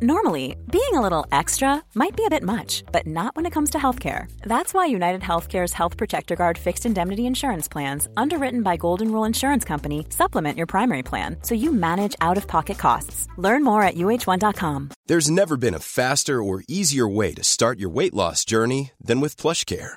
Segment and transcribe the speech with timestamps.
[0.00, 3.70] Normally, being a little extra might be a bit much, but not when it comes
[3.70, 4.30] to healthcare.
[4.42, 9.24] That's why United Healthcare's Health Protector Guard fixed indemnity insurance plans, underwritten by Golden Rule
[9.24, 13.26] Insurance Company, supplement your primary plan so you manage out of pocket costs.
[13.38, 14.90] Learn more at uh1.com.
[15.06, 19.20] There's never been a faster or easier way to start your weight loss journey than
[19.20, 19.96] with PlushCare.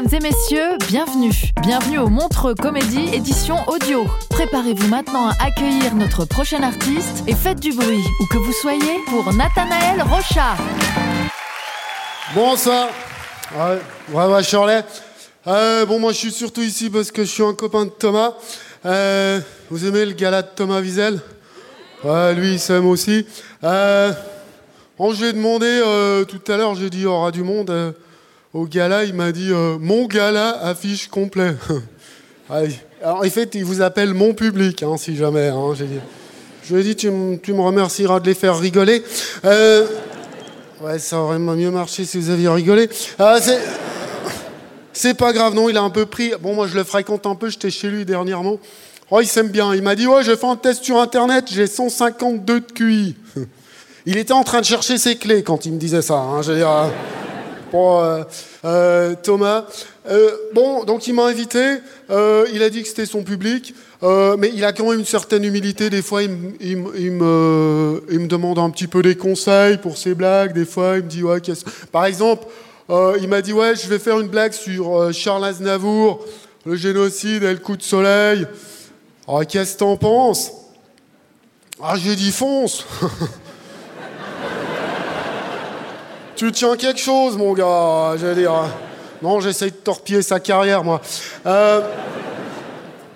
[0.00, 1.34] Mesdames et messieurs, bienvenue.
[1.60, 4.06] Bienvenue au Montreux Comédie édition audio.
[4.30, 8.98] Préparez-vous maintenant à accueillir notre prochain artiste et faites du bruit, où que vous soyez,
[9.08, 10.56] pour Nathanaël Rocha.
[12.34, 12.88] Bonsoir.
[13.54, 13.78] Ouais,
[14.14, 14.82] ouais, ouais, Shirley.
[15.46, 18.32] Euh, bon, moi, je suis surtout ici parce que je suis un copain de Thomas.
[18.86, 21.20] Euh, vous aimez le gala de Thomas Wiesel?
[22.04, 23.26] Ouais, lui, il s'aime aussi.
[23.64, 24.14] Euh,
[24.96, 27.42] bon, je lui ai demandé euh, tout à l'heure, j'ai dit, il y aura du
[27.42, 27.94] monde.
[28.54, 31.54] Au gala, il m'a dit, euh, mon gala affiche complet.
[33.02, 35.48] Alors, en fait, il vous appelle mon public, hein, si jamais.
[35.48, 35.98] hein, j'ai dit.
[36.64, 39.02] Je lui ai dit, tu, me- remercieras de les faire rigoler.
[39.44, 39.86] Euh,
[40.82, 42.88] Ouais, ça aurait mieux marché si vous aviez rigolé.
[43.18, 43.36] Ah,
[44.94, 45.12] c'est...
[45.12, 46.32] pas grave, non, il a un peu pris.
[46.40, 48.58] Bon, moi, je le fréquente un peu, j'étais chez lui dernièrement.
[49.10, 49.74] Oh, il s'aime bien.
[49.74, 53.14] Il m'a dit, ouais, j'ai fait un test sur Internet, j'ai 152 de QI.
[54.06, 56.14] Il était en train de chercher ses clés quand il me disait ça.
[56.14, 56.86] hein, je veux euh,
[57.72, 58.22] bon, euh,
[58.64, 59.64] euh, Thomas.
[60.08, 61.78] Euh, bon, donc il m'a invité.
[62.10, 63.74] il a dit que c'était son public.
[64.02, 65.90] mais il a quand même une certaine humilité.
[65.90, 70.52] Des fois, il, me- demande un petit peu des conseils pour ses blagues.
[70.52, 71.64] Des fois, il me dit, ouais, qu'est-ce...
[71.92, 72.46] Par exemple,
[72.88, 76.24] il m'a dit, ouais, je vais faire une blague sur Charles Aznavour,
[76.66, 78.46] le génocide et le coup de soleil.
[79.28, 80.50] Ah, qu'est-ce que t'en penses?
[81.82, 82.84] Ah, j'ai dit fonce
[86.40, 88.64] Tu tiens quelque chose, mon gars, veux dire.
[89.20, 91.02] Non, j'essaye de torpiller sa carrière, moi.
[91.44, 91.82] Euh,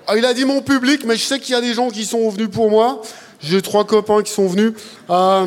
[0.06, 2.04] ah, il a dit mon public, mais je sais qu'il y a des gens qui
[2.04, 3.00] sont venus pour moi.
[3.40, 4.74] J'ai trois copains qui sont venus.
[5.08, 5.46] Euh,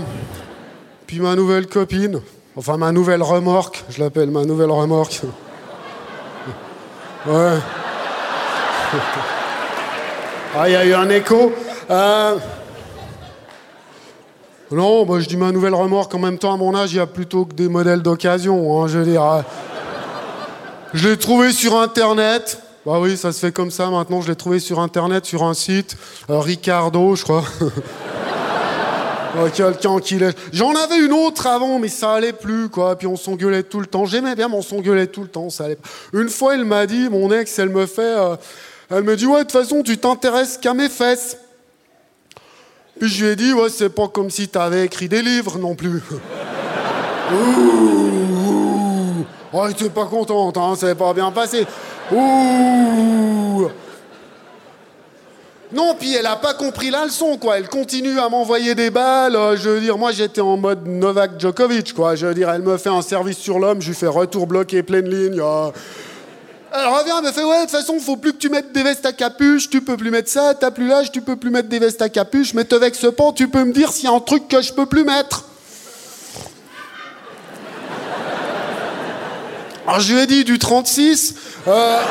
[1.05, 2.19] puis ma nouvelle copine.
[2.55, 3.85] Enfin, ma nouvelle remorque.
[3.91, 5.21] Je l'appelle ma nouvelle remorque.
[7.27, 7.57] Ouais.
[10.57, 11.53] Ah, il y a eu un écho.
[11.91, 12.37] Euh,
[14.71, 16.13] non, bah, je dis ma nouvelle remorque.
[16.15, 18.81] En même temps, à mon âge, il y a plutôt que des modèles d'occasion.
[18.83, 19.23] hein, je veux dire.
[19.23, 19.41] euh,
[20.93, 22.59] je l'ai trouvé sur Internet.
[22.85, 24.21] Bah oui, ça se fait comme ça maintenant.
[24.21, 25.95] Je l'ai trouvé sur Internet, sur un site.
[26.29, 27.43] euh, Ricardo, je crois.
[29.53, 30.33] Quelqu'un qui lèche.
[30.51, 32.95] J'en avais une autre avant, mais ça allait plus, quoi.
[32.95, 34.05] Puis on s'engueulait tout le temps.
[34.05, 35.49] J'aimais bien, mais on s'engueulait tout le temps.
[35.51, 35.77] Ça allait.
[36.13, 38.01] Une fois, elle m'a dit, mon ex, elle me fait.
[38.01, 38.35] euh,
[38.89, 41.37] elle me dit, ouais, de toute façon, tu t'intéresses qu'à mes fesses.
[42.99, 45.75] Puis je lui ai dit, ouais, c'est pas comme si t'avais écrit des livres non
[45.75, 46.01] plus.
[47.33, 51.65] Ouh, oh, elle était pas contente, hein, ça n'est pas bien passé.
[52.11, 53.67] Ouh.
[55.73, 57.57] Non, puis elle a pas compris la leçon, quoi.
[57.57, 59.35] Elle continue à m'envoyer des balles.
[59.35, 62.15] euh, je veux dire, moi, j'étais en mode Novak Djokovic, quoi.
[62.15, 64.81] Je veux dire, elle me fait un service sur l'homme, je lui fais retour bloqué,
[64.81, 65.41] pleine ligne.
[65.41, 65.69] euh.
[66.71, 69.05] Revient, elle me fait, ouais, de toute façon, faut plus que tu mettes des vestes
[69.05, 71.79] à capuche, tu peux plus mettre ça, t'as plus l'âge, tu peux plus mettre des
[71.79, 74.19] vestes à capuche, mais te vexe pas, tu peux me dire s'il y a un
[74.19, 75.45] truc que je peux plus mettre.
[79.87, 81.35] Alors je lui ai dit du 36.
[81.67, 82.01] Euh...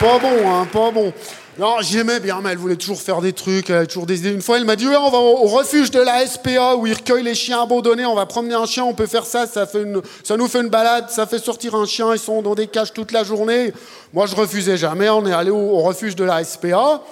[0.00, 1.12] Pas bon, hein, pas bon.
[1.58, 4.32] Non, j'aimais bien, mais elle voulait toujours faire des trucs, elle avait toujours des idées.
[4.32, 7.22] Une fois, elle m'a dit, on va au refuge de la SPA où ils recueillent
[7.22, 9.66] les chiens abandonnés, on va promener un chien, on peut faire ça, ça,
[10.36, 13.10] nous fait une balade, ça fait sortir un chien, ils sont dans des cages toute
[13.10, 13.72] la journée.
[14.12, 17.02] Moi, je refusais jamais, on est allé au, au refuge de la SPA.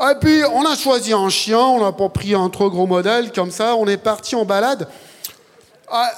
[0.00, 3.32] Et puis, on a choisi un chien, on n'a pas pris un trop gros modèle,
[3.32, 4.86] comme ça, on est parti en balade.
[5.90, 6.12] Ah,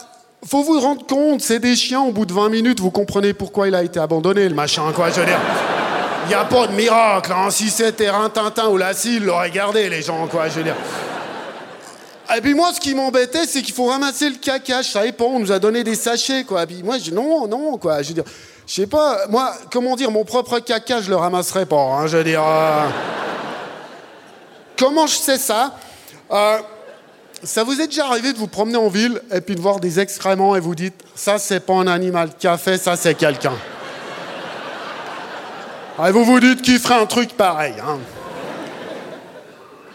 [0.46, 3.68] faut vous rendre compte, c'est des chiens, au bout de 20 minutes, vous comprenez pourquoi
[3.68, 5.40] il a été abandonné, le machin, quoi, je veux dire.
[6.30, 7.50] N'y a pas de miracle, hein.
[7.50, 10.76] si c'était Rintintin ou Lassie, ils l'auraient gardé, les gens, quoi, je veux dire.
[12.36, 14.80] Et puis moi, ce qui m'embêtait, c'est qu'il faut ramasser le caca.
[14.82, 16.64] Je savais pas, on nous a donné des sachets, quoi.
[16.66, 18.00] Puis moi, je non, non, quoi.
[18.02, 18.22] Je veux dire,
[18.64, 22.18] je sais pas, moi, comment dire, mon propre caca, je le ramasserai pas, hein, je
[22.18, 22.44] veux dire.
[22.46, 22.86] euh.
[24.78, 25.74] Comment je sais ça?
[26.30, 26.58] Euh,
[27.42, 29.98] Ça vous est déjà arrivé de vous promener en ville et puis de voir des
[29.98, 33.54] excréments et vous dites, ça, c'est pas un animal a fait, ça, c'est quelqu'un.
[36.02, 37.74] Ah, vous vous dites qu'il ferait un truc pareil.
[37.78, 37.98] Hein.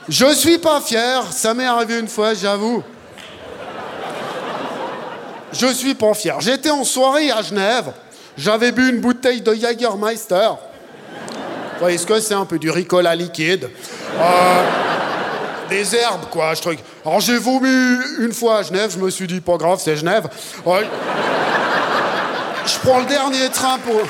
[0.08, 2.84] Je suis pas fier, ça m'est arrivé une fois, j'avoue.
[5.52, 6.40] Je suis pas fier.
[6.42, 7.92] J'étais en soirée à Genève,
[8.38, 10.50] j'avais bu une bouteille de Jagermeister.
[10.50, 13.68] Vous voyez ce que c'est un peu du ricola liquide.
[14.20, 14.64] Euh,
[15.70, 16.80] des herbes, quoi, je truc.
[17.04, 20.30] Alors j'ai vomi une fois à Genève, je me suis dit, pas grave, c'est Genève.
[20.64, 20.88] Ouais.
[22.64, 24.02] Je prends le dernier train pour.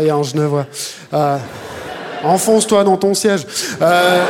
[0.00, 0.66] Il y a un Genevois.
[1.12, 1.38] Euh,
[2.24, 3.46] Enfonce-toi dans ton siège.
[3.80, 4.24] Euh,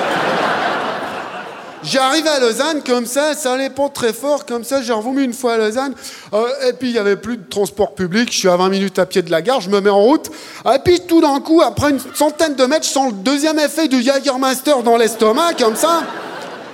[1.85, 5.33] J'arrive à Lausanne comme ça, ça allait pas très fort comme ça, j'ai revomi une
[5.33, 5.95] fois à Lausanne,
[6.33, 9.01] euh, et puis il y avait plus de transport public, je suis à 20 minutes
[9.01, 10.31] à pied de la gare, je me mets en route,
[10.65, 13.89] et puis tout d'un coup, après une centaine de mètres, je sens le deuxième effet
[13.89, 16.03] du Jagermeister dans l'estomac, comme ça.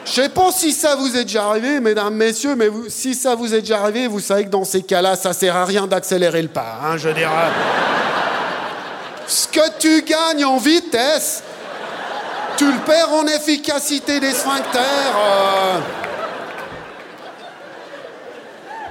[0.08, 3.55] Je sais pas si ça vous est déjà arrivé, mesdames, messieurs, mais si ça vous
[3.55, 6.49] est déjà arrivé, vous savez que dans ces cas-là, ça sert à rien d'accélérer le
[6.49, 7.28] pas, hein, je dirais.
[9.26, 11.43] Ce que tu gagnes en vitesse,
[12.56, 14.82] tu le perds en efficacité des sphincters.
[14.82, 15.78] Euh.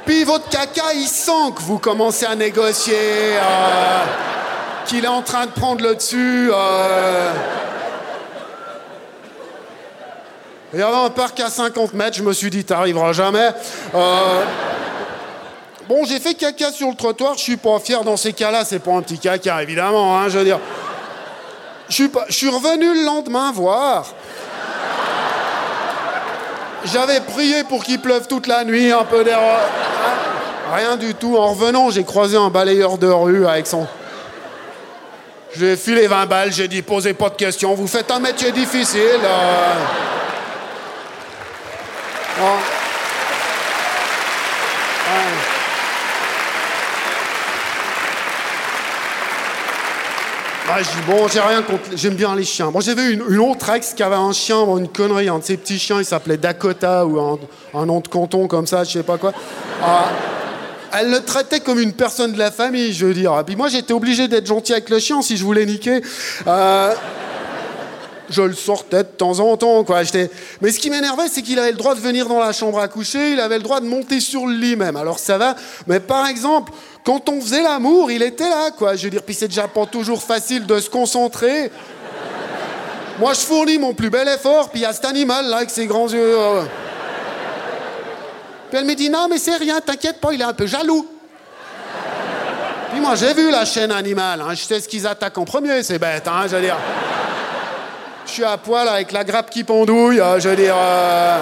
[0.05, 4.03] Puis votre caca, il sent que vous commencez à négocier, euh,
[4.85, 6.51] qu'il est en train de prendre le dessus.
[6.53, 7.33] Euh.
[10.73, 13.51] Il y avait un parc à 50 mètres, je me suis dit, t'arriveras jamais.
[15.87, 18.79] Bon, j'ai fait caca sur le trottoir, je suis pas fier dans ces cas-là, c'est
[18.79, 20.59] pas un petit caca, évidemment, hein, je veux dire.
[21.87, 24.07] Je suis, je revenu le lendemain voir.
[26.83, 29.39] J'avais prié pour qu'il pleuve toute la nuit, un peu d'air.
[29.39, 30.75] Hein.
[30.75, 31.37] Rien du tout.
[31.37, 33.87] En revenant, j'ai croisé un balayeur de rue avec son.
[35.55, 39.21] J'ai filé 20 balles, j'ai dit posez pas de questions, vous faites un métier difficile.
[39.23, 39.73] Euh...
[50.79, 51.81] Je dis, bon, j'ai rien contre.
[51.95, 52.69] J'aime bien les chiens.
[52.69, 55.57] Bon, j'avais une, une autre ex qui avait un chien, une connerie, un de ces
[55.57, 57.19] petits chiens, il s'appelait Dakota ou
[57.73, 59.33] un, nom de canton comme ça, je sais pas quoi.
[59.81, 60.05] Ah,
[60.93, 63.37] elle le traitait comme une personne de la famille, je veux dire.
[63.39, 66.01] Et puis moi, j'étais obligé d'être gentil avec le chien si je voulais niquer.
[66.45, 66.93] Euh,
[68.29, 70.01] je le sortais de temps en temps, quoi.
[70.62, 72.88] Mais ce qui m'énervait, c'est qu'il avait le droit de venir dans la chambre à
[72.88, 74.95] coucher, il avait le droit de monter sur le lit même.
[74.95, 75.56] Alors ça va,
[75.88, 76.71] mais par exemple,
[77.03, 78.95] quand on faisait l'amour, il était là, quoi.
[78.95, 81.71] Je veux dire, puis c'est déjà pas toujours facile de se concentrer.
[83.19, 85.69] Moi, je fournis mon plus bel effort, puis il y a cet animal là avec
[85.69, 86.38] ses grands yeux.
[86.38, 86.63] Euh.
[88.69, 91.07] Puis elle me dit non, mais c'est rien, t'inquiète pas, il est un peu jaloux.
[92.91, 94.53] Puis moi, j'ai vu la chaîne animale, hein.
[94.53, 96.77] je sais ce qu'ils attaquent en premier, c'est bête, hein, je veux dire.
[98.27, 100.75] Je suis à poil avec la grappe qui pendouille, euh, je veux dire.
[100.77, 101.39] Euh.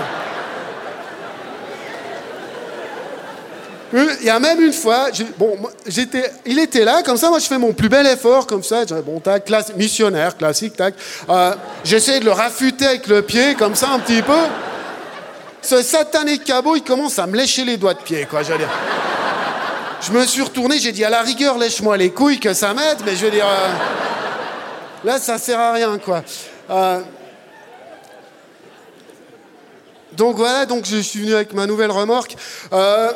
[3.93, 7.45] Il y a même une fois, bon, j'étais, il était là, comme ça, moi je
[7.45, 10.93] fais mon plus bel effort, comme ça, bon, tac, classe, missionnaire, classique, tac.
[11.29, 11.53] Euh,
[11.83, 14.33] J'essaie de le rafuter avec le pied, comme ça, un petit peu.
[15.61, 18.57] Ce satané cabot, il commence à me lécher les doigts de pied, quoi, je veux
[18.57, 18.69] dire.
[20.01, 22.97] Je me suis retourné, j'ai dit, à la rigueur, lèche-moi les couilles, que ça m'aide,
[23.05, 23.67] mais je veux dire, euh,
[25.05, 26.21] là, ça sert à rien, quoi.
[26.69, 27.01] Euh,
[30.13, 32.35] donc voilà, donc je suis venu avec ma nouvelle remorque.
[32.73, 33.11] Euh,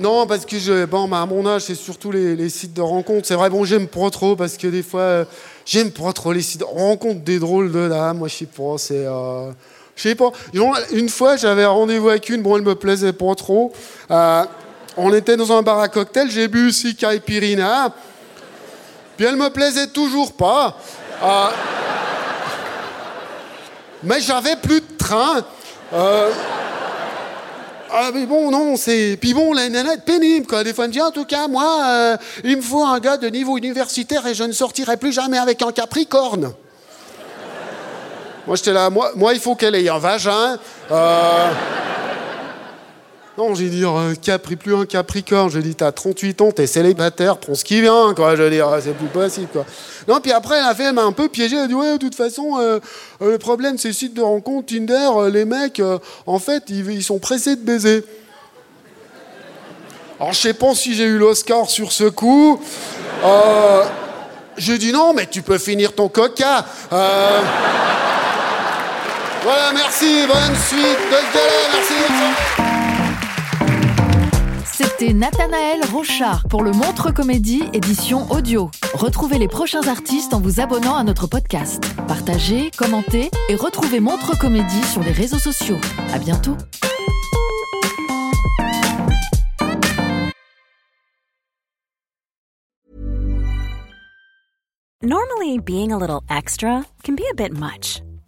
[0.00, 3.26] non, parce que je, bon, à mon âge, c'est surtout les, sites de rencontres.
[3.26, 5.24] C'est vrai, bon, j'aime pas trop parce que des fois, euh,
[5.66, 8.12] j'aime pas trop les sites de rencontres des drôles de là.
[8.14, 9.04] Moi, je sais pas, c'est.
[9.94, 10.32] Je sais pas.
[10.92, 13.72] Une fois, j'avais un rendez-vous avec une, bon, elle me plaisait pas trop.
[14.96, 17.94] On était dans un bar à cocktail, j'ai bu aussi Caipirina.
[19.16, 20.76] Puis elle me plaisait toujours pas.
[24.04, 25.44] Mais j'avais plus de train.
[27.94, 29.18] Ah, mais bon, non, c'est.
[29.20, 30.64] Puis bon, la nana est pénible, quoi.
[30.64, 33.18] Des fois, elle me dit, en tout cas, moi, euh, il me faut un gars
[33.18, 36.54] de niveau universitaire et je ne sortirai plus jamais avec un capricorne.
[38.46, 40.58] moi, j'étais là, moi, moi, il faut qu'elle ait un vagin.
[40.90, 41.50] Euh...
[43.38, 45.50] Non, j'ai dit, euh, Capri, plus un Capricorne.
[45.50, 48.36] J'ai dit, t'as 38 ans, t'es célibataire, prends ce qui vient, quoi.
[48.36, 49.64] Je veux dire, c'est plus possible, quoi.
[50.06, 51.56] Non, puis après, elle a un peu piégé.
[51.56, 52.78] Elle a dit, ouais, de toute façon, euh,
[53.22, 55.80] euh, le problème, c'est sites de rencontre, Tinder, les mecs,
[56.26, 58.04] en fait, ils, sont pressés de baiser.
[60.20, 62.60] Alors, je sais pas si j'ai eu l'Oscar sur ce coup.
[64.58, 66.66] j'ai dit, non, mais tu peux finir ton coca.
[69.42, 71.16] Voilà, merci, bonne suite de
[71.72, 72.71] merci.
[75.02, 78.70] C'était Nathanaël Rochard pour le Montre Comédie édition audio.
[78.94, 81.92] Retrouvez les prochains artistes en vous abonnant à notre podcast.
[82.06, 85.78] Partagez, commentez et retrouvez Montre Comédie sur les réseaux sociaux.
[86.14, 86.56] À bientôt.
[95.02, 98.02] Normally being a little extra can be a bit much.